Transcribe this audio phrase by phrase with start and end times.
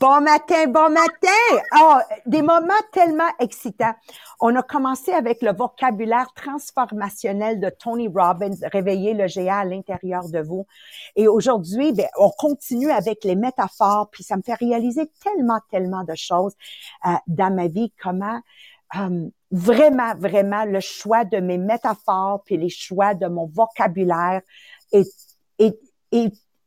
[0.00, 1.60] Bon matin, bon matin!
[1.78, 3.92] Oh, des moments tellement excitants.
[4.40, 10.26] On a commencé avec le vocabulaire transformationnel de Tony Robbins, réveiller le géant à l'intérieur
[10.30, 10.66] de vous.
[11.16, 16.04] Et aujourd'hui, ben, on continue avec les métaphores, puis ça me fait réaliser tellement, tellement
[16.04, 16.54] de choses
[17.06, 18.40] euh, dans ma vie, comment
[18.96, 24.40] euh, vraiment, vraiment le choix de mes métaphores, puis les choix de mon vocabulaire
[24.92, 25.04] est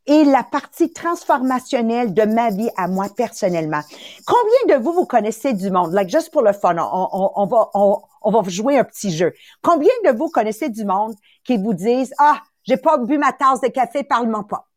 [0.05, 3.81] et la partie transformationnelle de ma vie à moi personnellement.
[4.25, 5.93] Combien de vous vous connaissez du monde?
[5.93, 9.33] Like, juste pour le fun, on, va on, on, va jouer un petit jeu.
[9.61, 13.61] Combien de vous connaissez du monde qui vous disent ah j'ai pas bu ma tasse
[13.61, 14.67] de café, parle-moi pas.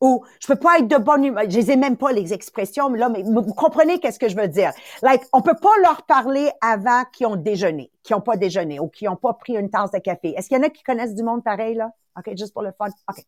[0.00, 1.44] Ou je peux pas être de bonne humeur.
[1.48, 4.48] Je les même pas les expressions, mais là, mais vous comprenez qu'est-ce que je veux
[4.48, 4.72] dire.
[5.02, 8.88] Like, on peut pas leur parler avant qu'ils ont déjeuné, qui ont pas déjeuné ou
[8.88, 10.34] qui ont pas pris une tasse de café.
[10.36, 11.90] Est-ce qu'il y en a qui connaissent du monde pareil là?
[12.18, 12.88] OK, juste pour le fun.
[13.10, 13.22] OK.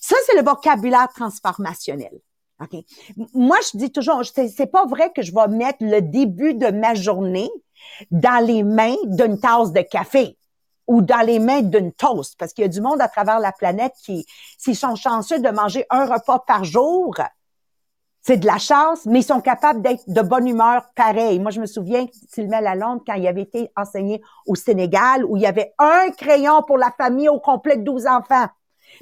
[0.00, 2.20] Ça, c'est le vocabulaire transformationnel.
[2.60, 2.84] OK.
[3.32, 6.94] Moi, je dis toujours, c'est pas vrai que je vais mettre le début de ma
[6.94, 7.50] journée
[8.10, 10.36] dans les mains d'une tasse de café
[10.86, 13.52] ou dans les mains d'une toast, parce qu'il y a du monde à travers la
[13.52, 14.26] planète qui,
[14.58, 17.14] s'ils sont chanceux de manger un repas par jour,
[18.26, 21.38] c'est de la chance, mais ils sont capables d'être de bonne humeur pareil.
[21.38, 25.42] Moi, je me souviens, Sylvain Lalonde, quand il avait été enseigné au Sénégal, où il
[25.42, 28.46] y avait un crayon pour la famille au complet de 12 enfants.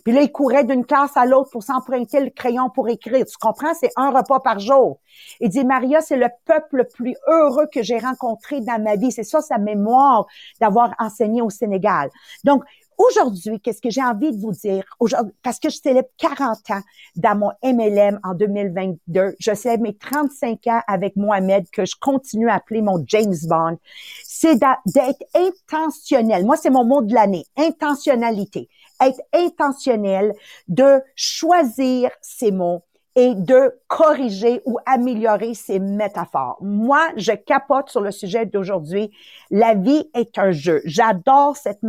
[0.04, 3.24] Puis là, il courait d'une classe à l'autre pour s'emprunter le crayon pour écrire.
[3.26, 3.74] Tu comprends?
[3.74, 5.00] C'est un repas par jour.
[5.40, 9.12] Il dit, Maria, c'est le peuple le plus heureux que j'ai rencontré dans ma vie.
[9.12, 10.26] C'est ça sa mémoire
[10.60, 12.10] d'avoir enseigné au Sénégal.
[12.44, 12.64] Donc,
[12.98, 14.84] Aujourd'hui, qu'est-ce que j'ai envie de vous dire?
[15.00, 16.82] Aujourd'hui, parce que je célèbre 40 ans
[17.16, 19.34] dans mon MLM en 2022.
[19.40, 23.78] Je célèbre mes 35 ans avec Mohamed, que je continue à appeler mon James Bond.
[24.24, 26.44] C'est d'être intentionnel.
[26.44, 27.44] Moi, c'est mon mot de l'année.
[27.56, 28.68] Intentionnalité.
[29.06, 30.34] Être intentionnel
[30.68, 32.82] de choisir ces mots,
[33.14, 36.56] et de corriger ou améliorer ces métaphores.
[36.62, 39.10] Moi, je capote sur le sujet d'aujourd'hui.
[39.50, 40.80] La vie est un jeu.
[40.84, 41.80] J'adore cette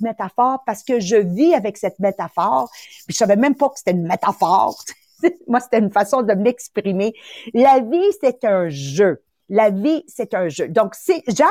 [0.00, 2.68] métaphore parce que je vis avec cette métaphore.
[3.06, 4.76] Puis je savais même pas que c'était une métaphore.
[5.46, 7.14] Moi, c'était une façon de m'exprimer.
[7.54, 9.22] La vie, c'est un jeu.
[9.54, 10.66] La vie, c'est un jeu.
[10.68, 11.44] Donc, c'est Jean,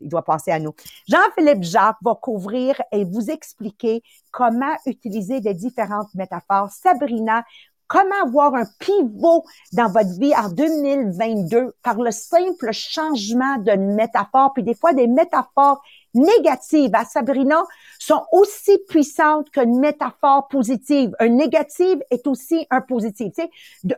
[0.00, 0.74] il doit passer à nous.
[1.08, 6.68] Jean-Philippe Jacques va couvrir et vous expliquer comment utiliser les différentes métaphores.
[6.70, 7.46] Sabrina
[7.90, 14.52] Comment avoir un pivot dans votre vie en 2022 par le simple changement d'une métaphore,
[14.52, 15.82] puis des fois des métaphores
[16.14, 17.64] négatives à Sabrina
[17.98, 21.16] sont aussi puissantes qu'une métaphore positive.
[21.18, 23.32] Un négatif est aussi un positif.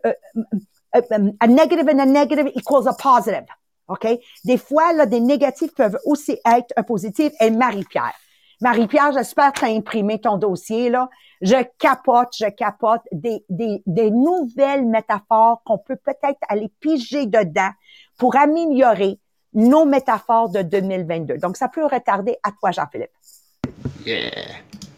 [0.06, 0.12] Euh,
[0.92, 3.46] a negative and a negative equals a positive.
[3.88, 4.06] OK?
[4.44, 7.32] Des fois, là, des négatifs peuvent aussi être un positif.
[7.40, 8.14] Et Marie-Pierre.
[8.60, 11.08] Marie-Pierre, j'espère que tu as imprimé ton dossier, là
[11.42, 17.70] je capote, je capote des, des, des nouvelles métaphores qu'on peut peut-être aller piger dedans
[18.16, 19.18] pour améliorer
[19.52, 21.38] nos métaphores de 2022.
[21.38, 23.10] Donc, ça peut retarder à toi, Jean-Philippe.
[24.06, 24.30] Yeah.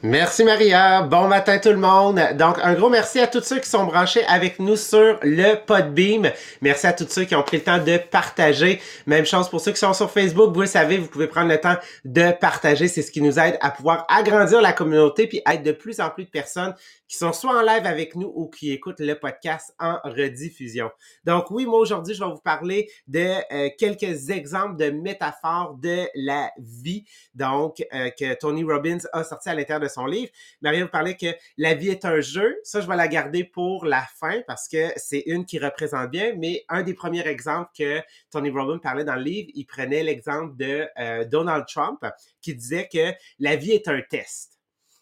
[0.07, 1.01] Merci Maria.
[1.01, 2.21] Bon matin tout le monde.
[2.35, 6.31] Donc un gros merci à tous ceux qui sont branchés avec nous sur le Podbeam.
[6.61, 8.83] Merci à tous ceux qui ont pris le temps de partager.
[9.07, 10.53] Même chose pour ceux qui sont sur Facebook.
[10.53, 12.87] Vous le savez, vous pouvez prendre le temps de partager.
[12.87, 16.11] C'est ce qui nous aide à pouvoir agrandir la communauté puis être de plus en
[16.11, 16.75] plus de personnes
[17.15, 20.91] qui sont soit en live avec nous ou qui écoutent le podcast en rediffusion.
[21.23, 26.09] Donc oui, moi aujourd'hui, je vais vous parler de euh, quelques exemples de métaphores de
[26.17, 30.33] la vie, donc euh, que Tony Robbins a sorti à l'intérieur de son livre.
[30.61, 32.57] Maria vous parlait que la vie est un jeu.
[32.65, 36.35] Ça, je vais la garder pour la fin parce que c'est une qui représente bien.
[36.37, 38.01] Mais un des premiers exemples que
[38.33, 42.05] Tony Robbins parlait dans le livre, il prenait l'exemple de euh, Donald Trump
[42.43, 44.54] qui disait que la vie est un test.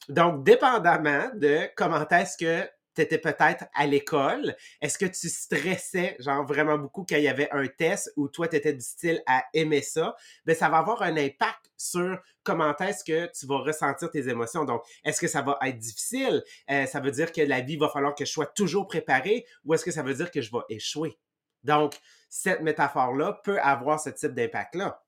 [0.09, 6.17] Donc, dépendamment de comment est-ce que tu étais peut-être à l'école, est-ce que tu stressais,
[6.19, 9.23] genre vraiment beaucoup quand il y avait un test ou toi, tu étais du style
[9.27, 10.15] à aimer ça,
[10.45, 14.65] ben ça va avoir un impact sur comment est-ce que tu vas ressentir tes émotions.
[14.65, 16.43] Donc, est-ce que ça va être difficile?
[16.71, 19.75] Euh, ça veut dire que la vie va falloir que je sois toujours préparé ou
[19.75, 21.19] est-ce que ça veut dire que je vais échouer?
[21.65, 21.95] Donc,
[22.29, 25.02] cette métaphore-là peut avoir ce type d'impact-là.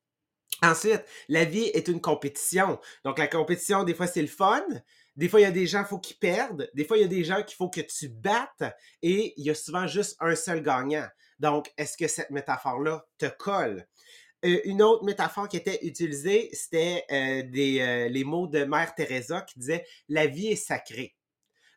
[0.62, 2.79] Ensuite, la vie est une compétition.
[3.05, 4.65] Donc, la compétition, des fois, c'est le fun.
[5.17, 6.71] Des fois, il y a des gens, il faut qu'ils perdent.
[6.75, 8.75] Des fois, il y a des gens qu'il faut que tu battes.
[9.03, 11.06] Et il y a souvent juste un seul gagnant.
[11.39, 13.87] Donc, est-ce que cette métaphore-là te colle?
[14.45, 19.41] Euh, une autre métaphore qui était utilisée, c'était euh, euh, les mots de Mère Teresa
[19.43, 21.17] qui disait La vie est sacrée.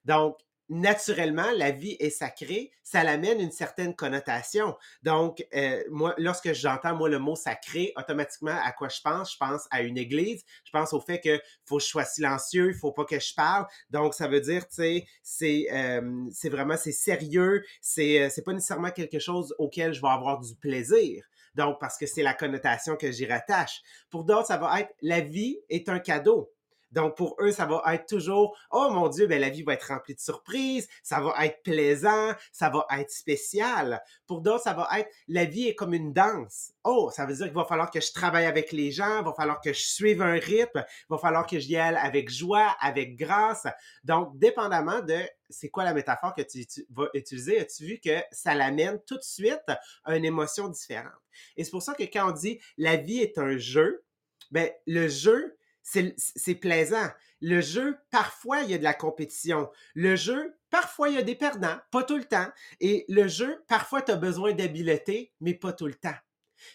[0.04, 0.38] Donc,
[0.70, 4.76] naturellement, la vie est sacrée, ça l'amène une certaine connotation.
[5.04, 9.34] Donc, euh, moi, lorsque j'entends, moi, le mot sacré, automatiquement, à quoi je pense?
[9.34, 10.44] Je pense à une église.
[10.66, 13.34] Je pense au fait que faut que je sois silencieux, il faut pas que je
[13.34, 13.66] parle.
[13.90, 17.64] Donc, ça veut dire, tu sais, c'est, euh, c'est vraiment, c'est sérieux.
[17.82, 21.24] C'est, euh, c'est pas nécessairement quelque chose auquel je vais avoir du plaisir.
[21.56, 23.82] Donc, parce que c'est la connotation que j'y rattache.
[24.10, 26.54] Pour d'autres, ça va être la vie est un cadeau.
[26.92, 29.88] Donc, pour eux, ça va être toujours, oh mon Dieu, ben, la vie va être
[29.88, 34.02] remplie de surprises, ça va être plaisant, ça va être spécial.
[34.26, 36.72] Pour d'autres, ça va être, la vie est comme une danse.
[36.84, 39.34] Oh, ça veut dire qu'il va falloir que je travaille avec les gens, il va
[39.34, 43.18] falloir que je suive un rythme, il va falloir que j'y aille avec joie, avec
[43.18, 43.68] grâce.
[44.04, 48.54] Donc, dépendamment de c'est quoi la métaphore que tu, vas utiliser, as-tu vu que ça
[48.54, 49.64] l'amène tout de suite
[50.04, 51.14] à une émotion différente?
[51.56, 54.04] Et c'est pour ça que quand on dit la vie est un jeu,
[54.52, 55.58] ben, le jeu,
[55.88, 57.10] c'est plaisant.
[57.42, 59.70] Le jeu, parfois, il y a de la compétition.
[59.96, 62.48] Le jeu, parfois, il y a des perdants, pas tout le temps.
[62.80, 66.16] Et le jeu, parfois, tu as besoin d'habileté, mais pas tout le temps.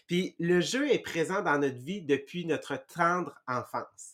[0.07, 4.12] Puis le jeu est présent dans notre vie depuis notre tendre enfance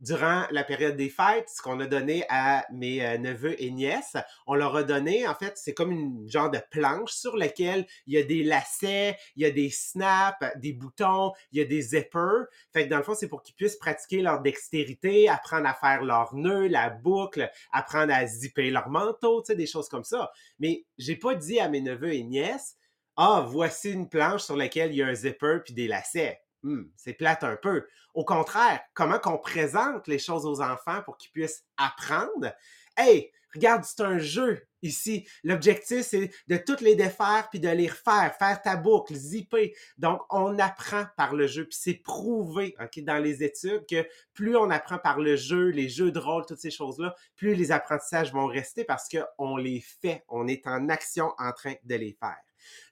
[0.00, 4.16] durant la période des fêtes, ce qu'on a donné à mes euh, neveux et nièces,
[4.46, 8.14] on leur a donné, en fait, c'est comme une genre de planche sur laquelle il
[8.14, 11.82] y a des lacets, il y a des snaps, des boutons, il y a des
[11.82, 12.46] zippers.
[12.72, 16.04] Fait que dans le fond, c'est pour qu'ils puissent pratiquer leur dextérité, apprendre à faire
[16.04, 20.30] leur nœud, la boucle, apprendre à zipper leur manteau, tu sais, des choses comme ça.
[20.58, 22.76] Mais j'ai pas dit à mes neveux et nièces,
[23.16, 26.40] ah, voici une planche sur laquelle il y a un zipper puis des lacets.
[26.62, 27.86] Hmm, c'est plate un peu.
[28.14, 32.52] Au contraire, comment qu'on présente les choses aux enfants pour qu'ils puissent apprendre?
[32.96, 35.26] Hey, regarde, c'est un jeu ici.
[35.44, 39.72] L'objectif, c'est de toutes les défaire puis de les refaire, faire ta boucle, zipper.
[39.98, 41.64] Donc, on apprend par le jeu.
[41.64, 45.88] Puis c'est prouvé ok, dans les études que plus on apprend par le jeu, les
[45.88, 50.24] jeux de rôle, toutes ces choses-là, plus les apprentissages vont rester parce qu'on les fait.
[50.28, 52.36] On est en action en train de les faire.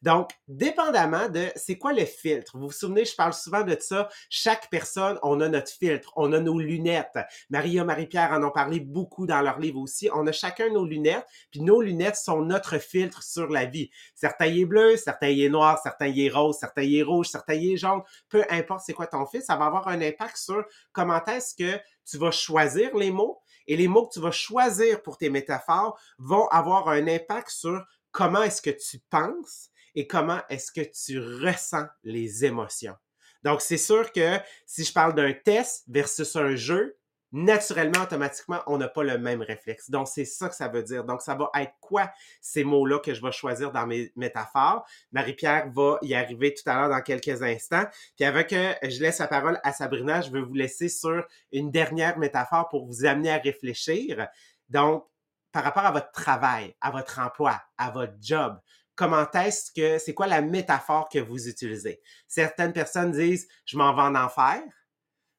[0.03, 2.57] Donc, dépendamment de c'est quoi le filtre.
[2.57, 4.09] Vous vous souvenez, je parle souvent de ça.
[4.31, 7.19] Chaque personne, on a notre filtre, on a nos lunettes.
[7.51, 10.09] Maria, Marie-Pierre en ont parlé beaucoup dans leur livre aussi.
[10.15, 13.91] On a chacun nos lunettes, puis nos lunettes sont notre filtre sur la vie.
[14.15, 17.03] Certains y est bleu, certains y est noir, certains y est rose, certains y est
[17.03, 18.03] rouge, certains y est jaune.
[18.29, 21.81] Peu importe c'est quoi ton filtre, ça va avoir un impact sur comment est-ce que
[22.09, 25.99] tu vas choisir les mots et les mots que tu vas choisir pour tes métaphores
[26.19, 27.85] vont avoir un impact sur
[28.17, 32.95] comment est-ce que tu penses et comment est-ce que tu ressens les émotions.
[33.43, 36.97] Donc, c'est sûr que si je parle d'un test versus un jeu,
[37.31, 39.91] naturellement, automatiquement, on n'a pas le même réflexe.
[39.91, 41.05] Donc, c'est ça que ça veut dire.
[41.05, 42.11] Donc, ça va être quoi
[42.41, 44.87] ces mots-là que je vais choisir dans mes métaphores?
[45.13, 47.85] Marie-Pierre va y arriver tout à l'heure dans quelques instants.
[48.17, 51.71] Puis avant que je laisse la parole à Sabrina, je veux vous laisser sur une
[51.71, 54.27] dernière métaphore pour vous amener à réfléchir.
[54.71, 55.07] Donc,
[55.57, 58.61] par rapport à votre travail, à votre emploi, à votre job,
[58.95, 62.03] comment est-ce que, c'est quoi la métaphore que vous utilisez?
[62.29, 64.63] Certaines personnes disent, je m'en vais en enfer.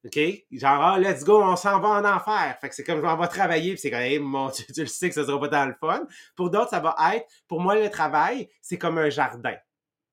[0.03, 0.19] OK?
[0.53, 2.57] Genre, ah, let's go, on s'en va en enfer.
[2.59, 4.81] Fait que c'est comme, je m'en vais travailler, puis c'est comme, hey, mon, tu, tu,
[4.81, 6.07] le sais que ça sera pas dans le fun.
[6.35, 9.55] Pour d'autres, ça va être, pour moi, le travail, c'est comme un jardin.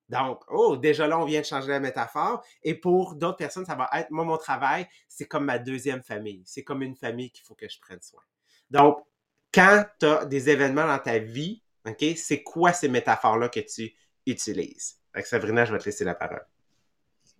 [0.07, 2.45] Donc, oh, déjà là, on vient de changer la métaphore.
[2.61, 6.43] Et pour d'autres personnes, ça va être, moi, mon travail, c'est comme ma deuxième famille.
[6.45, 8.21] C'est comme une famille qu'il faut que je prenne soin.
[8.69, 8.99] Donc,
[9.55, 13.93] quand tu as des événements dans ta vie, OK, c'est quoi ces métaphores-là que tu
[14.25, 14.97] utilises?
[15.13, 16.45] Avec Sabrina, je vais te laisser la parole.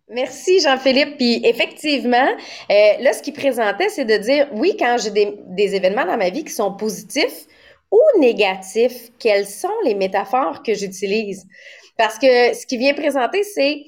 [0.08, 1.18] Merci Jean-Philippe.
[1.18, 2.30] Puis effectivement,
[2.72, 6.18] euh, là, ce qu'il présentait, c'est de dire, oui, quand j'ai des, des, événements dans
[6.18, 7.48] ma vie qui sont positifs
[7.92, 11.46] ou négatifs, quelles sont les métaphores que j'utilise?
[11.98, 13.84] Parce que ce qu'il vient présenter, c'est,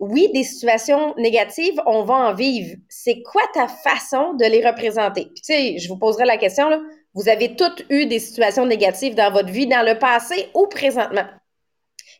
[0.00, 2.76] oui, des situations négatives, on va en vivre.
[2.88, 5.26] C'est quoi ta façon de les représenter?
[5.26, 6.80] Puis tu sais, je vous poserai la question, là,
[7.16, 11.24] vous avez toutes eu des situations négatives dans votre vie, dans le passé ou présentement.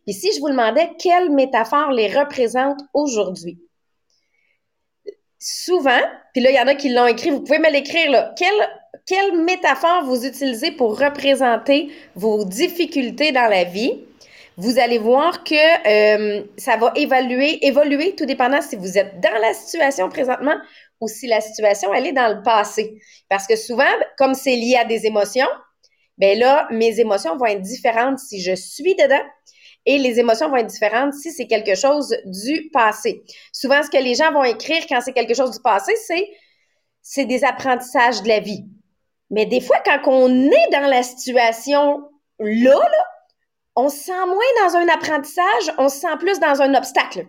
[0.07, 3.59] Puis si je vous demandais quelle métaphore les représente aujourd'hui,
[5.39, 6.01] souvent,
[6.33, 8.35] puis là, il y en a qui l'ont écrit, vous pouvez me l'écrire là.
[8.39, 8.69] Quelle,
[9.07, 14.03] quelle métaphore vous utilisez pour représenter vos difficultés dans la vie?
[14.57, 19.39] Vous allez voir que euh, ça va évaluer, évoluer tout dépendant si vous êtes dans
[19.43, 20.57] la situation présentement
[21.01, 22.99] ou si la situation, elle est dans le passé.
[23.29, 23.85] Parce que souvent,
[24.19, 25.49] comme c'est lié à des émotions,
[26.19, 29.23] ben là, mes émotions vont être différentes si je suis dedans
[29.85, 33.23] et les émotions vont être différentes si c'est quelque chose du passé.
[33.53, 36.29] Souvent, ce que les gens vont écrire quand c'est quelque chose du passé, c'est
[37.03, 38.65] c'est des apprentissages de la vie.
[39.31, 42.03] Mais des fois, quand on est dans la situation
[42.41, 43.05] là, là,
[43.77, 47.27] on se sent moins dans un apprentissage, on se sent plus dans un obstacle.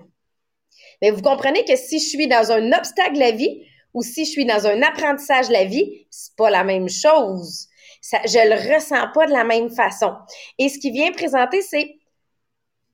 [1.01, 3.63] Mais vous comprenez que si je suis dans un obstacle la vie
[3.93, 7.67] ou si je suis dans un apprentissage la vie, c'est pas la même chose.
[8.01, 10.13] Ça, je le ressens pas de la même façon.
[10.57, 11.95] Et ce qui vient présenter, c'est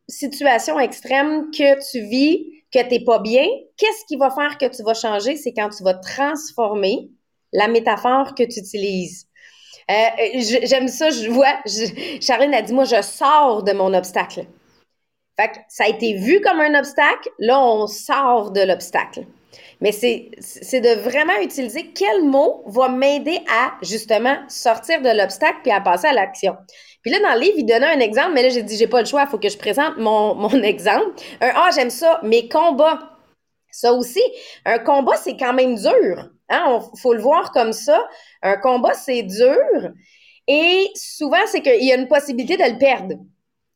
[0.08, 3.46] situation extrême que tu vis, que t'es pas bien.
[3.78, 5.36] Qu'est-ce qui va faire que tu vas changer?
[5.36, 7.10] C'est quand tu vas transformer
[7.52, 9.28] la métaphore que tu utilises.
[9.92, 11.60] Euh, j'aime ça, je vois,
[12.22, 14.46] Charline a dit, moi, je sors de mon obstacle.
[15.40, 19.26] Fait que ça a été vu comme un obstacle, là, on sort de l'obstacle.
[19.82, 20.30] Mais c'est,
[20.80, 26.08] de vraiment utiliser quel mot va m'aider à, justement, sortir de l'obstacle puis à passer
[26.08, 26.56] à l'action.
[27.02, 29.02] Puis là, dans le livre, il donnait un exemple, mais là, j'ai dit, j'ai pas
[29.02, 31.22] le choix, il faut que je présente mon, mon exemple.
[31.42, 33.00] Un, ah, j'aime ça, mes combats.
[33.72, 34.22] Ça aussi,
[34.66, 36.30] un combat, c'est quand même dur.
[36.50, 36.80] Hein?
[37.02, 38.08] Faut le voir comme ça.
[38.44, 39.92] Un combat, c'est dur.
[40.48, 43.16] Et souvent, c'est qu'il y a une possibilité de le perdre.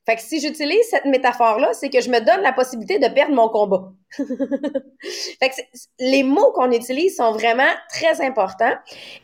[0.08, 3.36] Fait que si j'utilise cette métaphore-là, c'est que je me donne la possibilité de perdre
[3.36, 3.92] mon combat.
[4.18, 5.62] fait que
[6.00, 8.74] les mots qu'on utilise sont vraiment très importants.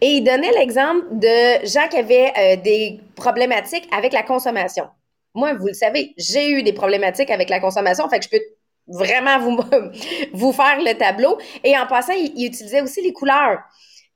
[0.02, 4.90] Et il donnait l'exemple de gens qui avaient euh, des problématiques avec la consommation.
[5.34, 8.44] Moi, vous le savez, j'ai eu des problématiques avec la consommation, fait que je peux
[8.88, 9.58] vraiment vous,
[10.34, 11.38] vous faire le tableau.
[11.64, 13.60] Et en passant, il utilisait aussi les couleurs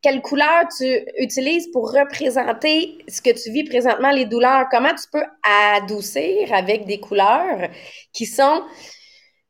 [0.01, 5.09] quelle couleur tu utilises pour représenter ce que tu vis présentement, les douleurs, comment tu
[5.11, 5.23] peux
[5.75, 7.69] adoucir avec des couleurs
[8.13, 8.63] qui sont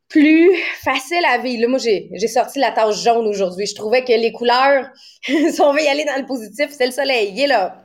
[0.08, 0.50] plus
[0.82, 1.68] faciles à vivre?
[1.70, 3.66] moi, j'ai, sorti la tache jaune aujourd'hui.
[3.66, 4.90] Je trouvais que les couleurs,
[5.24, 7.84] si on veut y aller dans le positif, c'est le soleil, il est là.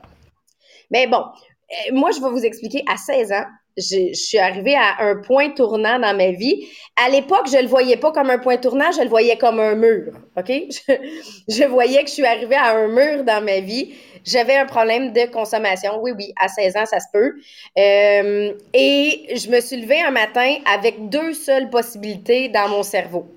[0.89, 3.45] Mais bon, euh, moi, je vais vous expliquer, à 16 ans,
[3.77, 6.67] je, suis arrivée à un point tournant dans ma vie.
[7.03, 9.75] À l'époque, je le voyais pas comme un point tournant, je le voyais comme un
[9.75, 10.13] mur.
[10.37, 10.51] OK?
[11.47, 13.93] Je, voyais que je suis arrivée à un mur dans ma vie.
[14.23, 15.99] J'avais un problème de consommation.
[16.01, 17.33] Oui, oui, à 16 ans, ça se peut.
[17.77, 23.27] Euh, et je me suis levée un matin avec deux seules possibilités dans mon cerveau.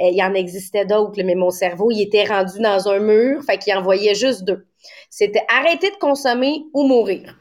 [0.00, 3.42] Euh, il y en existait d'autres, mais mon cerveau, il était rendu dans un mur,
[3.44, 4.66] fait qu'il envoyait juste deux.
[5.10, 7.36] C'était arrêter de consommer ou mourir.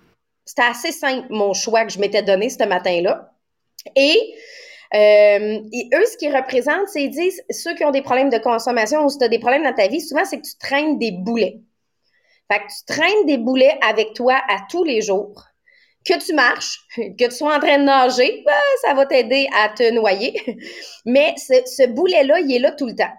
[0.51, 3.31] C'était assez simple, mon choix que je m'étais donné ce matin-là.
[3.95, 4.17] Et,
[4.93, 5.59] euh,
[5.93, 9.09] eux, ce qu'ils représentent, c'est ils disent ceux qui ont des problèmes de consommation ou
[9.09, 11.61] si tu as des problèmes dans ta vie, souvent, c'est que tu traînes des boulets.
[12.51, 15.41] Fait que tu traînes des boulets avec toi à tous les jours.
[16.03, 19.69] Que tu marches, que tu sois en train de nager, ben, ça va t'aider à
[19.69, 20.37] te noyer.
[21.05, 23.13] Mais ce boulet-là, il est là tout le temps.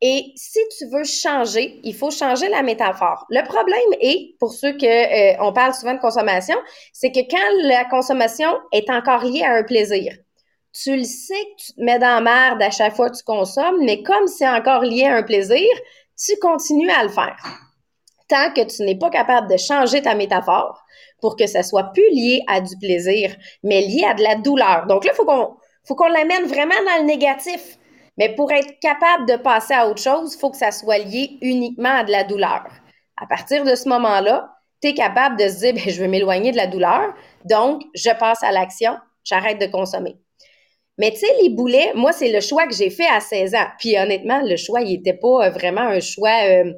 [0.00, 3.26] Et si tu veux changer, il faut changer la métaphore.
[3.30, 6.56] Le problème est, pour ceux que euh, on parle souvent de consommation,
[6.92, 10.12] c'est que quand la consommation est encore liée à un plaisir,
[10.72, 13.24] tu le sais que tu te mets dans la merde à chaque fois que tu
[13.24, 15.66] consommes, mais comme c'est encore lié à un plaisir,
[16.16, 17.36] tu continues à le faire.
[18.28, 20.84] Tant que tu n'es pas capable de changer ta métaphore
[21.20, 24.86] pour que ça soit plus lié à du plaisir, mais lié à de la douleur.
[24.86, 27.77] Donc là, faut qu'on faut qu'on l'amène vraiment dans le négatif.
[28.18, 31.38] Mais pour être capable de passer à autre chose, il faut que ça soit lié
[31.40, 32.66] uniquement à de la douleur.
[33.16, 34.50] À partir de ce moment-là,
[34.82, 38.10] tu es capable de se dire, ben, je veux m'éloigner de la douleur, donc je
[38.18, 40.16] passe à l'action, j'arrête de consommer.
[40.98, 43.66] Mais tu sais, les boulets, moi, c'est le choix que j'ai fait à 16 ans.
[43.78, 46.72] Puis honnêtement, le choix, il n'était pas euh, vraiment un choix euh,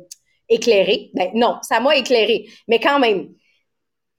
[0.50, 1.10] éclairé.
[1.14, 2.46] Ben non, ça m'a éclairé.
[2.68, 3.30] Mais quand même,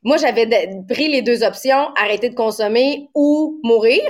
[0.04, 0.48] moi, j'avais
[0.90, 4.02] pris les deux options, arrêter de consommer ou mourir.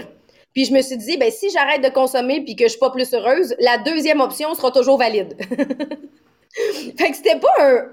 [0.54, 2.92] Puis je me suis dit, ben si j'arrête de consommer puis que je suis pas
[2.92, 5.36] plus heureuse, la deuxième option sera toujours valide.
[6.98, 7.86] fait que c'était pas un,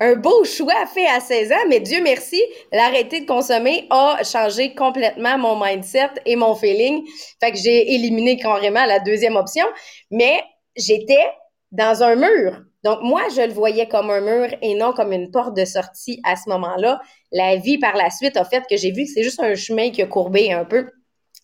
[0.00, 2.42] un beau choix fait à 16 ans, mais Dieu merci,
[2.72, 7.04] l'arrêter de consommer a changé complètement mon mindset et mon feeling.
[7.40, 9.66] Fait que j'ai éliminé carrément la deuxième option,
[10.10, 10.42] mais
[10.76, 11.26] j'étais
[11.72, 12.62] dans un mur.
[12.84, 16.20] Donc moi, je le voyais comme un mur et non comme une porte de sortie
[16.24, 17.00] à ce moment-là.
[17.32, 19.90] La vie par la suite a fait que j'ai vu que c'est juste un chemin
[19.90, 20.86] qui a courbé un peu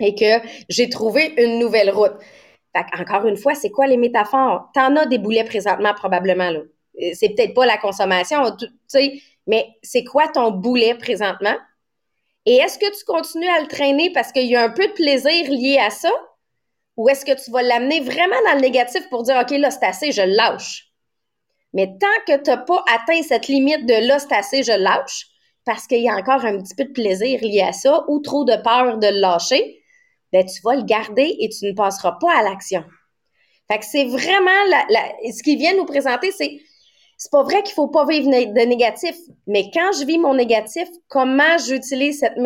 [0.01, 2.15] et que j'ai trouvé une nouvelle route.
[2.75, 4.71] Fait encore une fois, c'est quoi les métaphores?
[4.75, 6.61] T'en as des boulets présentement, probablement, là.
[7.15, 11.57] C'est peut-être pas la consommation, tu sais, mais c'est quoi ton boulet présentement?
[12.45, 14.93] Et est-ce que tu continues à le traîner parce qu'il y a un peu de
[14.93, 16.11] plaisir lié à ça?
[16.97, 19.85] Ou est-ce que tu vas l'amener vraiment dans le négatif pour dire, OK, là, c'est
[19.85, 20.89] assez, je lâche?
[21.73, 25.29] Mais tant que tu n'as pas atteint cette limite de là, c'est assez, je lâche,
[25.65, 28.45] parce qu'il y a encore un petit peu de plaisir lié à ça ou trop
[28.45, 29.82] de peur de le lâcher,
[30.33, 32.85] ben, tu vas le garder et tu ne passeras pas à l'action.
[33.71, 34.51] Fait que c'est vraiment
[34.91, 36.59] ce qu'il vient nous présenter, c'est
[37.23, 39.15] c'est pas vrai qu'il faut pas vivre de négatif,
[39.47, 42.37] mais quand je vis mon négatif, comment j'utilise cette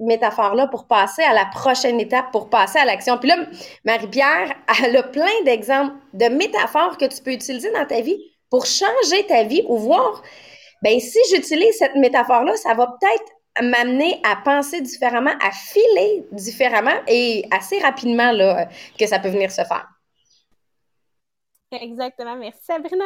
[0.00, 3.16] métaphore-là pour passer à la prochaine étape, pour passer à l'action?
[3.16, 3.36] Puis là,
[3.84, 8.18] Marie-Pierre, elle a plein d'exemples de métaphores que tu peux utiliser dans ta vie
[8.50, 10.20] pour changer ta vie ou voir
[10.82, 16.96] ben si j'utilise cette métaphore-là, ça va peut-être m'amener à penser différemment, à filer différemment
[17.06, 18.68] et assez rapidement là,
[18.98, 19.88] que ça peut venir se faire.
[21.70, 22.36] Exactement.
[22.36, 23.04] Merci, Sabrina.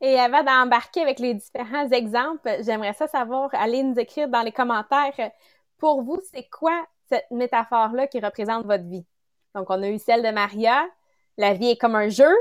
[0.00, 4.52] Et avant d'embarquer avec les différents exemples, j'aimerais ça savoir, allez nous écrire dans les
[4.52, 5.30] commentaires,
[5.78, 9.06] pour vous, c'est quoi cette métaphore-là qui représente votre vie?
[9.54, 10.86] Donc, on a eu celle de Maria,
[11.38, 12.32] la vie est comme un jeu.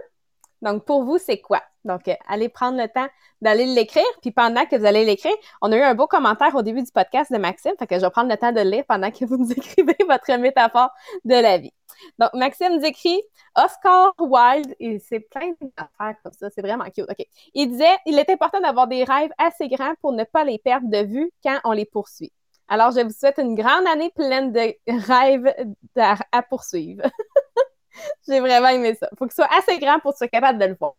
[0.61, 1.63] Donc, pour vous, c'est quoi?
[1.85, 3.07] Donc, euh, allez prendre le temps
[3.41, 4.03] d'aller l'écrire.
[4.21, 6.91] Puis pendant que vous allez l'écrire, on a eu un beau commentaire au début du
[6.91, 7.73] podcast de Maxime.
[7.79, 9.97] Fait que je vais prendre le temps de le lire pendant que vous nous écrivez
[10.07, 10.89] votre métaphore
[11.25, 11.73] de la vie.
[12.17, 13.21] Donc, Maxime nous écrit
[13.55, 17.09] Oscar Wilde, et c'est plein d'affaires comme ça, c'est vraiment cute.
[17.09, 17.25] OK.
[17.53, 20.89] Il disait Il est important d'avoir des rêves assez grands pour ne pas les perdre
[20.89, 22.31] de vue quand on les poursuit.
[22.67, 24.75] Alors, je vous souhaite une grande année pleine de
[25.07, 25.53] rêves
[25.97, 27.01] à, poursuivre.
[28.27, 29.07] J'ai vraiment aimé ça.
[29.11, 30.93] Il faut que ce soit assez grand pour que tu sois capable de le voir.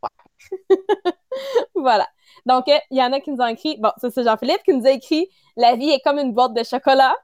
[1.74, 2.08] voilà.
[2.46, 4.74] Donc, euh, il y en a qui nous ont écrit, bon, ça c'est Jean-Philippe qui
[4.74, 7.14] nous a écrit La vie est comme une boîte de chocolat.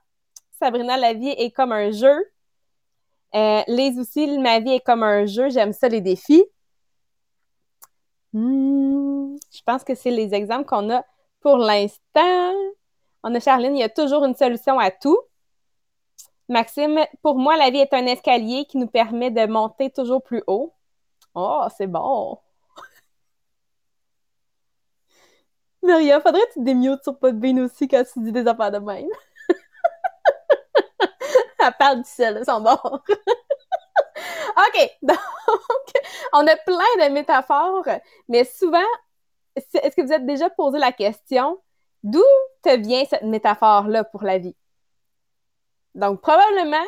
[0.59, 2.17] Sabrina, la vie est comme un jeu.
[3.35, 5.51] Euh, les aussi, ma vie est comme un jeu.
[5.51, 6.45] J'aime ça, les défis.
[8.33, 11.05] Hmm, je pense que c'est les exemples qu'on a
[11.41, 12.53] pour l'instant.
[13.23, 15.19] On a Charline, il y a toujours une solution à tout.
[16.49, 20.43] Maxime, pour moi, la vie est un escalier qui nous permet de monter toujours plus
[20.47, 20.73] haut.
[21.35, 22.39] Oh, c'est bon.
[25.83, 29.09] Maria, faudrait que tu démutes sur Podbean aussi quand tu dis des affaires de même.
[31.59, 33.03] Elle parle du ciel, son bord.
[34.57, 35.19] OK, donc,
[36.33, 37.89] on a plein de métaphores,
[38.29, 38.79] mais souvent,
[39.57, 41.61] est-ce que vous êtes déjà posé la question
[42.03, 42.23] d'où
[42.63, 44.57] te vient cette métaphore-là pour la vie?
[45.97, 46.85] Donc, probablement,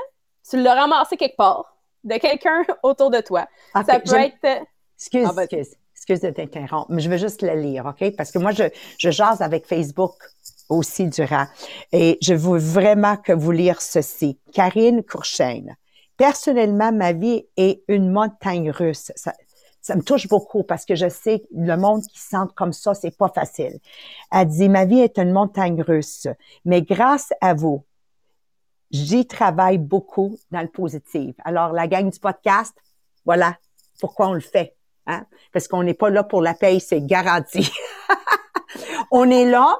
[0.48, 3.46] tu l'as ramassé quelque part, de quelqu'un autour de toi.
[3.74, 4.66] ça peut être.
[4.96, 8.16] Excuse, ah, excuse, excuse de t'interrompre, mais je veux juste le lire, OK?
[8.16, 8.64] Parce que moi, je,
[8.98, 10.14] je jase avec Facebook
[10.68, 11.46] aussi durant.
[11.92, 14.38] Et je veux vraiment que vous lire ceci.
[14.52, 15.76] Karine Courchaine.
[16.16, 19.12] Personnellement, ma vie est une montagne russe.
[19.14, 19.32] Ça,
[19.80, 22.72] ça me touche beaucoup parce que je sais que le monde qui se sent comme
[22.72, 23.78] ça, c'est pas facile.
[24.32, 26.26] Elle dit, ma vie est une montagne russe,
[26.64, 27.84] mais grâce à vous,
[28.90, 31.34] j'y travaille beaucoup dans le positif.
[31.44, 32.74] Alors, la gang du podcast,
[33.24, 33.56] voilà
[34.00, 34.74] pourquoi on le fait.
[35.06, 35.24] Hein?
[35.52, 37.70] Parce qu'on n'est pas là pour la paye, c'est garanti.
[39.10, 39.78] on est là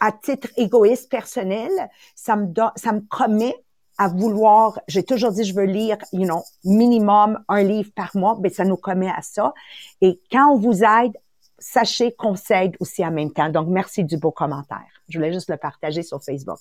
[0.00, 1.70] à titre égoïste personnel.
[2.14, 3.54] Ça me, ça me commet
[3.98, 8.38] à vouloir, j'ai toujours dit, je veux lire, you know, minimum un livre par mois,
[8.40, 9.52] mais ça nous commet à ça.
[10.00, 11.12] Et quand on vous aide,
[11.58, 13.48] sachez qu'on s'aide aussi en même temps.
[13.48, 14.80] Donc, merci du beau commentaire.
[15.08, 16.58] Je voulais juste le partager sur Facebook.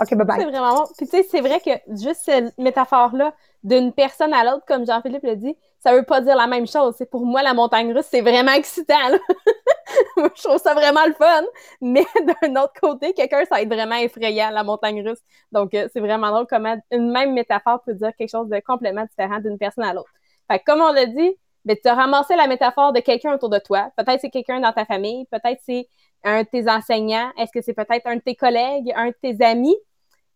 [0.00, 0.36] OK, bye bye.
[0.38, 0.84] C'est vraiment bon.
[0.96, 1.70] Puis tu sais, c'est vrai que
[2.02, 6.36] juste cette métaphore-là, d'une personne à l'autre, comme Jean-Philippe l'a dit, ça veut pas dire
[6.36, 6.94] la même chose.
[6.98, 8.94] C'est pour moi, la montagne russe, c'est vraiment excitant.
[10.16, 11.44] je trouve ça vraiment le fun.
[11.80, 12.04] Mais
[12.42, 15.20] d'un autre côté, quelqu'un, ça va être vraiment effrayant, la montagne russe.
[15.52, 19.04] Donc, euh, c'est vraiment drôle comment une même métaphore peut dire quelque chose de complètement
[19.04, 20.10] différent d'une personne à l'autre.
[20.50, 23.48] Fait que, comme on l'a dit, ben, tu as ramassé la métaphore de quelqu'un autour
[23.48, 23.90] de toi.
[23.96, 25.88] Peut-être c'est quelqu'un dans ta famille, peut-être c'est
[26.24, 29.44] un de tes enseignants, est-ce que c'est peut-être un de tes collègues, un de tes
[29.44, 29.76] amis,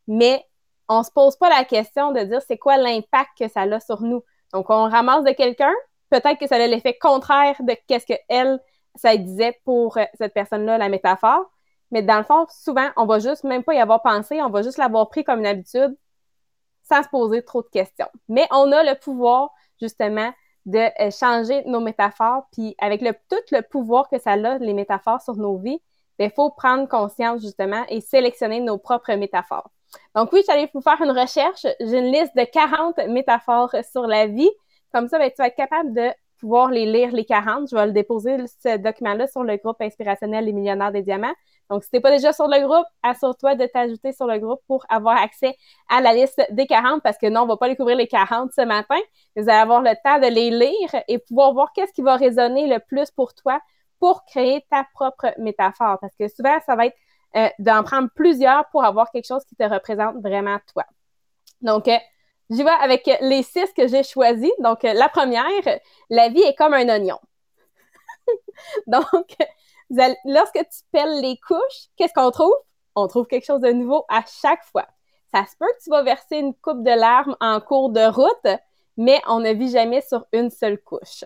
[0.06, 0.44] mais
[0.88, 4.02] on se pose pas la question de dire c'est quoi l'impact que ça a sur
[4.02, 4.22] nous.
[4.52, 5.72] Donc, on ramasse de quelqu'un,
[6.10, 8.58] peut-être que ça a l'effet contraire de qu'est-ce que elle,
[8.94, 11.50] ça disait pour euh, cette personne-là, la métaphore.
[11.90, 14.62] Mais dans le fond, souvent, on va juste même pas y avoir pensé, on va
[14.62, 15.96] juste l'avoir pris comme une habitude
[16.82, 18.08] sans se poser trop de questions.
[18.28, 20.32] Mais on a le pouvoir, justement,
[20.66, 22.46] de euh, changer nos métaphores.
[22.52, 25.80] Puis avec le, tout le pouvoir que ça a, les métaphores sur nos vies,
[26.18, 29.70] il ben, faut prendre conscience justement et sélectionner nos propres métaphores.
[30.14, 31.66] Donc oui, j'allais vous faire une recherche.
[31.80, 34.50] J'ai une liste de 40 métaphores sur la vie.
[34.92, 37.68] Comme ça, ben, tu vas être capable de pouvoir les lire, les 40.
[37.70, 41.34] Je vais le déposer, ce document-là, sur le groupe inspirationnel Les Millionnaires des Diamants.
[41.70, 44.60] Donc, si tu n'es pas déjà sur le groupe, assure-toi de t'ajouter sur le groupe
[44.66, 45.54] pour avoir accès
[45.88, 48.52] à la liste des 40 parce que non, on ne va pas découvrir les 40
[48.52, 48.98] ce matin.
[49.36, 52.66] Vous allez avoir le temps de les lire et pouvoir voir qu'est-ce qui va résonner
[52.66, 53.60] le plus pour toi
[54.00, 55.98] pour créer ta propre métaphore.
[56.00, 56.96] Parce que souvent, ça va être
[57.36, 60.84] euh, d'en prendre plusieurs pour avoir quelque chose qui te représente vraiment toi.
[61.60, 61.96] Donc, euh,
[62.50, 64.52] j'y vais avec les six que j'ai choisis.
[64.58, 65.44] Donc, euh, la première,
[66.10, 67.18] la vie est comme un oignon.
[68.86, 69.36] Donc,
[70.24, 72.54] lorsque tu pelles les couches, qu'est-ce qu'on trouve?
[72.94, 74.86] On trouve quelque chose de nouveau à chaque fois.
[75.32, 78.60] Ça se peut que tu vas verser une coupe de larmes en cours de route,
[78.96, 81.24] mais on ne vit jamais sur une seule couche.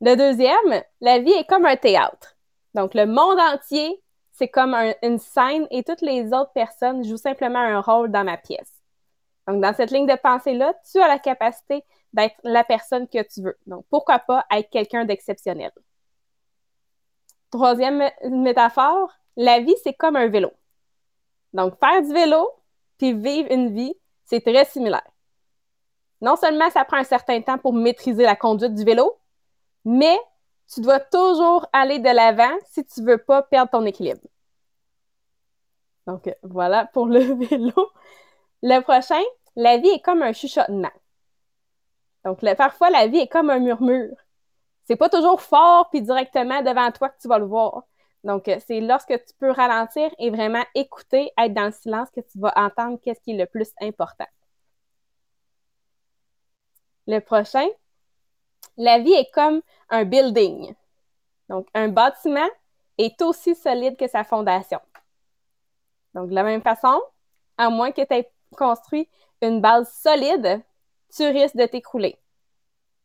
[0.00, 2.36] Le deuxième, la vie est comme un théâtre.
[2.74, 7.58] Donc, le monde entier, c'est comme une scène et toutes les autres personnes jouent simplement
[7.58, 8.75] un rôle dans ma pièce.
[9.46, 13.42] Donc, dans cette ligne de pensée-là, tu as la capacité d'être la personne que tu
[13.42, 13.56] veux.
[13.66, 15.72] Donc, pourquoi pas être quelqu'un d'exceptionnel?
[17.50, 20.50] troisième métaphore, la vie, c'est comme un vélo.
[21.52, 22.48] Donc, faire du vélo
[22.98, 25.06] puis vivre une vie, c'est très similaire.
[26.20, 29.18] Non seulement ça prend un certain temps pour maîtriser la conduite du vélo,
[29.84, 30.18] mais
[30.72, 34.20] tu dois toujours aller de l'avant si tu veux pas perdre ton équilibre.
[36.06, 37.90] Donc, voilà pour le vélo.
[38.68, 39.22] Le prochain,
[39.54, 40.90] la vie est comme un chuchotement.
[42.24, 44.16] Donc, parfois, la vie est comme un murmure.
[44.86, 47.84] C'est pas toujours fort puis directement devant toi que tu vas le voir.
[48.24, 52.40] Donc, c'est lorsque tu peux ralentir et vraiment écouter, être dans le silence que tu
[52.40, 54.26] vas entendre qu'est-ce qui est le plus important.
[57.06, 57.68] Le prochain,
[58.76, 60.74] la vie est comme un building.
[61.48, 62.48] Donc, un bâtiment
[62.98, 64.80] est aussi solide que sa fondation.
[66.14, 67.00] Donc, de la même façon,
[67.58, 69.08] à moins que tu aies construit
[69.42, 70.62] une base solide,
[71.14, 72.18] tu risques de t'écrouler.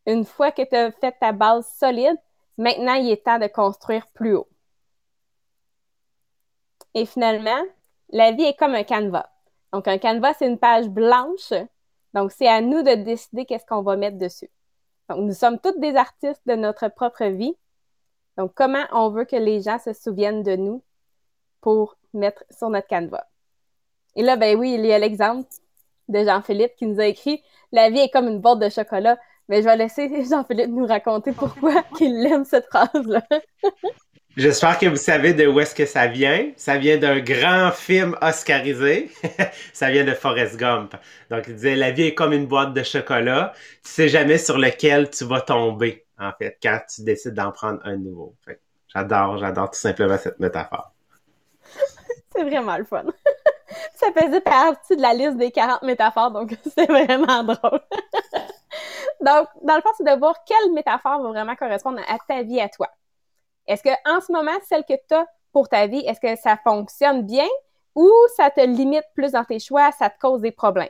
[0.06, 2.16] Une fois que tu as fait ta base solide,
[2.58, 4.48] maintenant, il est temps de construire plus haut.
[6.94, 7.62] Et finalement,
[8.10, 9.28] la vie est comme un canevas.
[9.72, 11.52] Donc, un canevas, c'est une page blanche.
[12.14, 14.50] Donc, c'est à nous de décider qu'est-ce qu'on va mettre dessus.
[15.08, 17.56] Donc, nous sommes tous des artistes de notre propre vie.
[18.36, 20.82] Donc, comment on veut que les gens se souviennent de nous
[21.60, 23.26] pour mettre sur notre canevas?
[24.16, 25.48] Et là, ben oui, il y a l'exemple
[26.08, 29.18] de Jean-Philippe qui nous a écrit La vie est comme une boîte de chocolat.
[29.48, 33.22] Mais je vais laisser Jean-Philippe nous raconter pourquoi il aime cette phrase-là.
[34.36, 36.52] J'espère que vous savez de où est-ce que ça vient.
[36.56, 39.10] Ça vient d'un grand film oscarisé.
[39.74, 40.94] ça vient de Forrest Gump.
[41.30, 43.52] Donc, il disait, la vie est comme une boîte de chocolat.
[43.84, 47.80] Tu sais jamais sur lequel tu vas tomber, en fait, quand tu décides d'en prendre
[47.84, 48.34] un nouveau.
[48.88, 50.94] J'adore, j'adore tout simplement cette métaphore.
[52.34, 53.04] C'est vraiment le fun.
[54.02, 57.80] Ça faisait partie de la liste des 40 métaphores, donc c'est vraiment drôle.
[59.20, 62.60] donc, dans le fond, c'est de voir quelle métaphore va vraiment correspondre à ta vie
[62.60, 62.88] à toi.
[63.66, 66.56] Est-ce que en ce moment, celle que tu as pour ta vie, est-ce que ça
[66.56, 67.46] fonctionne bien
[67.94, 70.88] ou ça te limite plus dans tes choix, ça te cause des problèmes?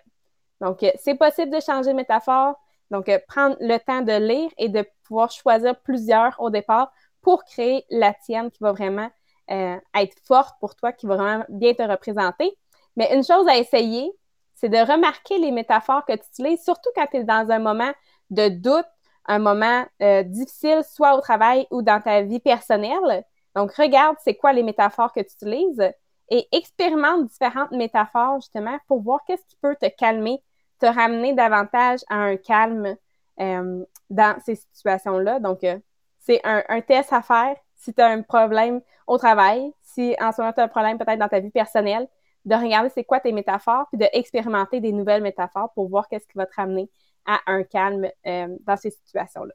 [0.61, 2.55] Donc, euh, c'est possible de changer de métaphore.
[2.91, 7.45] Donc, euh, prendre le temps de lire et de pouvoir choisir plusieurs au départ pour
[7.45, 9.11] créer la tienne qui va vraiment
[9.51, 12.57] euh, être forte pour toi, qui va vraiment bien te représenter.
[12.97, 14.13] Mais une chose à essayer,
[14.55, 17.93] c'est de remarquer les métaphores que tu utilises, surtout quand tu es dans un moment
[18.31, 18.87] de doute,
[19.27, 23.25] un moment euh, difficile, soit au travail ou dans ta vie personnelle.
[23.55, 25.93] Donc, regarde c'est quoi les métaphores que tu utilises
[26.29, 30.43] et expérimente différentes métaphores justement pour voir qu'est-ce qui peut te calmer,
[30.81, 32.97] te ramener davantage à un calme
[33.41, 35.41] euh, dans ces situations-là.
[35.41, 35.79] Donc, euh,
[36.19, 40.33] c'est un, un, test à faire si tu as un problème au travail, si en
[40.33, 42.09] ce moment tu as un problème peut-être dans ta vie personnelle,
[42.45, 46.37] de regarder c'est quoi tes métaphores, puis d'expérimenter des nouvelles métaphores pour voir qu'est-ce qui
[46.37, 46.91] va te ramener
[47.27, 49.55] à un calme euh, dans ces situations-là.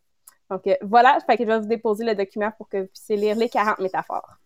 [0.50, 3.50] Donc euh, voilà, je vais vous déposer le document pour que vous puissiez lire les
[3.50, 4.38] 40 métaphores.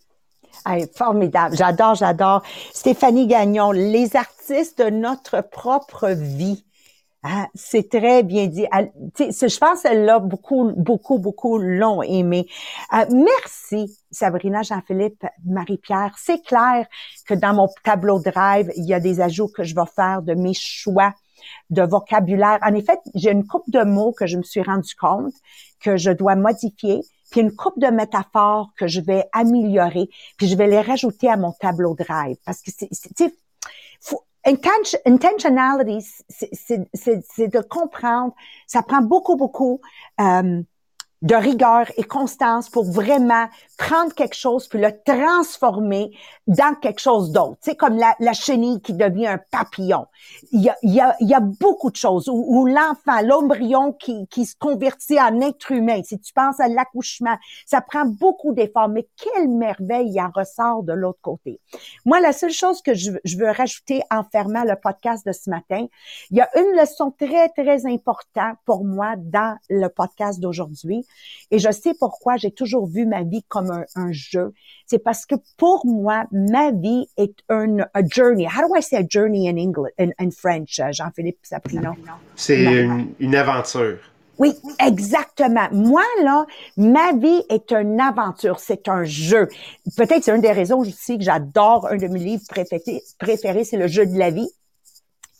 [0.95, 1.55] formidable.
[1.55, 2.41] J'adore, j'adore.
[2.73, 6.65] Stéphanie Gagnon, les artistes de notre propre vie.
[7.23, 8.65] Ah, c'est très bien dit.
[9.19, 12.47] Je pense qu'elle l'a beaucoup, beaucoup, beaucoup long aimé.
[12.93, 16.15] Euh, merci, Sabrina, Jean-Philippe, Marie-Pierre.
[16.17, 16.87] C'est clair
[17.27, 20.33] que dans mon tableau Drive, il y a des ajouts que je vais faire de
[20.33, 21.13] mes choix
[21.69, 22.57] de vocabulaire.
[22.63, 25.33] En effet, j'ai une coupe de mots que je me suis rendu compte
[25.79, 30.55] que je dois modifier, puis une coupe de métaphores que je vais améliorer, puis je
[30.55, 32.37] vais les rajouter à mon tableau Drive.
[32.45, 32.89] Parce que c'est,
[34.45, 38.33] intentionality, c'est de comprendre,
[38.67, 39.81] ça prend beaucoup, beaucoup
[40.19, 40.61] euh,
[41.21, 46.11] de rigueur et constance pour vraiment prendre quelque chose puis le transformer
[46.47, 47.57] dans quelque chose d'autre.
[47.61, 50.07] C'est comme la, chenille qui devient un papillon.
[50.51, 52.27] Il y a, beaucoup de choses.
[52.27, 56.01] Ou, l'enfant, l'embryon qui, se convertit en être humain.
[56.03, 58.89] Si tu penses à l'accouchement, ça prend beaucoup d'efforts.
[58.89, 61.59] Mais quelle merveille il en ressort de l'autre côté.
[62.05, 65.85] Moi, la seule chose que je veux rajouter en fermant le podcast de ce matin,
[66.31, 71.05] il y a une leçon très, très importante pour moi dans le podcast d'aujourd'hui
[71.51, 74.53] et je sais pourquoi j'ai toujours vu ma vie comme un, jeu.
[74.85, 78.47] C'est parce que pour moi, ma vie est un a journey.
[78.47, 81.91] How do I say a journey in English, in, French, euh, Jean-Philippe Saprino?
[82.35, 82.63] C'est
[83.19, 83.97] une, aventure.
[84.37, 85.67] Oui, exactement.
[85.71, 86.45] Moi, là,
[86.77, 89.47] ma vie est une aventure, c'est un jeu.
[89.97, 93.77] Peut-être c'est une des raisons aussi que j'adore un de mes livres préférés, préférés c'est
[93.77, 94.49] le jeu de la vie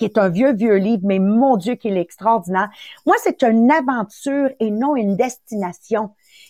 [0.01, 2.69] qui est un vieux, vieux livre, mais mon Dieu, qu'il est extraordinaire.
[3.05, 6.09] Moi, c'est une aventure et non une destination.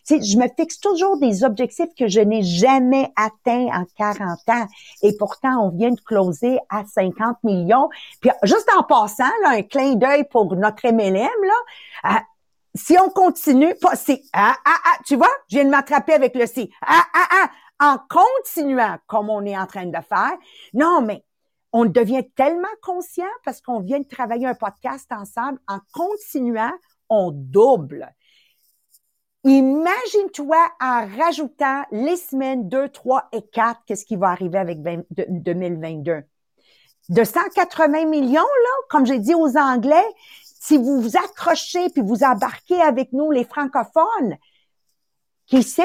[0.10, 4.68] je me fixe toujours des objectifs que je n'ai jamais atteints en 40 ans.
[5.04, 7.90] Et pourtant, on vient de closer à 50 millions.
[8.22, 12.20] Puis, juste en passant, un clin d'œil pour notre MLM, là, euh,
[12.74, 16.36] si on continue, pas si, ah, ah, ah, tu vois, je viens de m'attraper avec
[16.36, 17.50] le si, ah, ah, ah,
[17.82, 20.38] en continuant comme on est en train de faire.
[20.74, 21.26] Non, mais
[21.74, 25.60] on devient tellement conscient parce qu'on vient de travailler un podcast ensemble.
[25.68, 26.74] En continuant,
[27.10, 28.14] on double.
[29.44, 36.24] Imagine-toi en rajoutant les semaines 2, 3 et 4, qu'est-ce qui va arriver avec 2022.
[37.10, 40.06] De 180 millions, là, comme j'ai dit aux Anglais,
[40.44, 44.38] si vous vous accrochez puis vous embarquez avec nous, les francophones,
[45.48, 45.84] qui sait,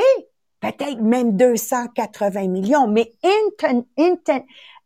[0.60, 3.12] peut-être même 280 millions, mais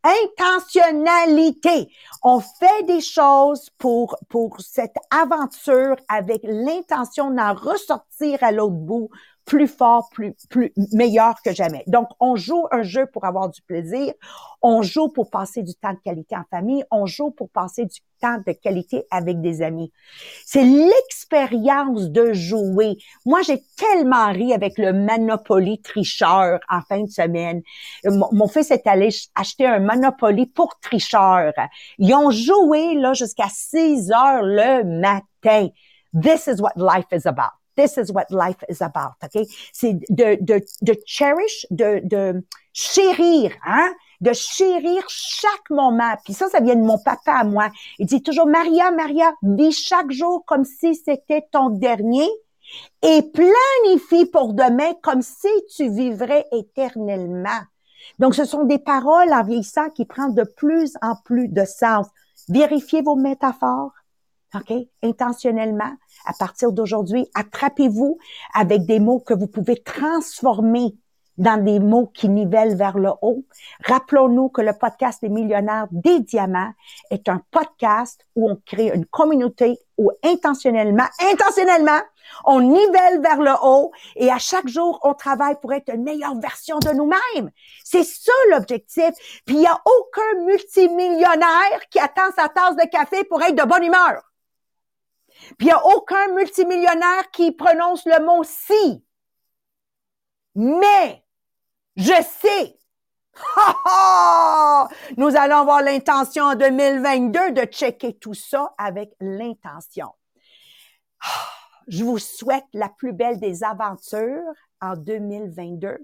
[0.02, 1.92] intentionnalité.
[2.22, 9.10] On fait des choses pour, pour cette aventure avec l'intention d'en ressortir à l'autre bout
[9.50, 11.82] plus fort, plus, plus meilleur que jamais.
[11.88, 14.12] Donc, on joue un jeu pour avoir du plaisir,
[14.62, 17.98] on joue pour passer du temps de qualité en famille, on joue pour passer du
[18.20, 19.90] temps de qualité avec des amis.
[20.46, 22.96] C'est l'expérience de jouer.
[23.26, 27.60] Moi, j'ai tellement ri avec le Monopoly tricheur en fin de semaine.
[28.04, 31.52] Mon, fils est allé acheter un Monopoly pour tricheur.
[31.98, 35.70] Ils ont joué là jusqu'à 6 heures le matin.
[36.14, 37.59] This is what life is about.
[37.80, 39.46] This is what life is about, OK?
[39.72, 43.92] C'est de, de, de cherish, de, de chérir, hein?
[44.20, 46.14] De chérir chaque moment.
[46.24, 47.70] Puis ça, ça vient de mon papa à moi.
[47.98, 52.28] Il dit toujours, Maria, Maria, vis chaque jour comme si c'était ton dernier
[53.02, 57.60] et planifie pour demain comme si tu vivrais éternellement.
[58.18, 62.06] Donc, ce sont des paroles en vieillissant qui prennent de plus en plus de sens.
[62.48, 63.92] Vérifiez vos métaphores,
[64.54, 64.72] OK?
[65.02, 65.92] Intentionnellement.
[66.26, 68.18] À partir d'aujourd'hui, attrapez-vous
[68.54, 70.94] avec des mots que vous pouvez transformer
[71.40, 73.44] dans des mots qui nivellent vers le haut.
[73.86, 76.72] Rappelons-nous que le podcast des millionnaires des diamants
[77.10, 82.00] est un podcast où on crée une communauté où intentionnellement, intentionnellement,
[82.44, 86.38] on nivelle vers le haut et à chaque jour, on travaille pour être une meilleure
[86.38, 87.50] version de nous-mêmes.
[87.84, 89.10] C'est ça l'objectif.
[89.46, 93.66] Puis il n'y a aucun multimillionnaire qui attend sa tasse de café pour être de
[93.66, 94.29] bonne humeur.
[95.58, 99.04] Puis il n'y a aucun multimillionnaire qui prononce le mot si.
[100.54, 101.24] Mais,
[101.96, 102.78] je sais,
[105.16, 110.08] nous allons avoir l'intention en 2022 de checker tout ça avec l'intention.
[111.88, 115.98] Je vous souhaite la plus belle des aventures en 2022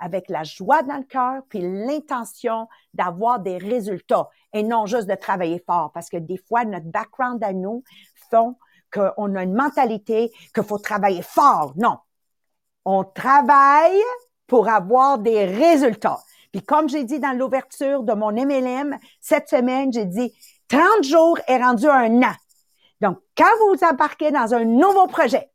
[0.00, 5.14] avec la joie dans le cœur puis l'intention d'avoir des résultats et non juste de
[5.14, 7.82] travailler fort parce que des fois notre background à nous
[8.30, 8.56] font
[8.92, 11.72] qu'on a une mentalité qu'il faut travailler fort.
[11.76, 11.98] Non.
[12.84, 14.00] On travaille
[14.46, 16.20] pour avoir des résultats.
[16.52, 20.34] Puis comme j'ai dit dans l'ouverture de mon MLM, cette semaine, j'ai dit
[20.68, 22.34] 30 jours est rendu un an.
[23.00, 25.50] Donc, quand vous embarquez dans un nouveau projet,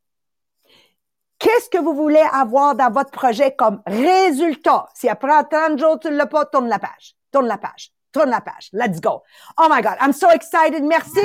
[1.40, 4.88] qu'est-ce que vous voulez avoir dans votre projet comme résultat?
[4.94, 7.16] Si après 30 jours, tu ne l'as pas, tourne la page.
[7.32, 8.70] Tourne la page tourne la page.
[8.72, 9.24] Let's go.
[9.58, 10.84] Oh my God, I'm so excited.
[10.84, 11.20] Merci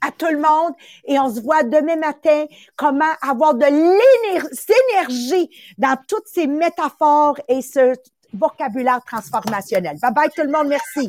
[0.00, 0.74] à tout le monde.
[1.04, 2.44] Et on se voit demain matin
[2.76, 7.94] comment avoir de l'énergie dans toutes ces métaphores et ce
[8.32, 9.96] vocabulaire transformationnel.
[10.00, 10.68] Bye bye tout le monde.
[10.68, 11.08] Merci.